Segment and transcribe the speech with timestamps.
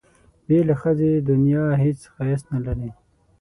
[0.47, 2.89] بې له ښځې دنیا هېڅ ښایست نه لري.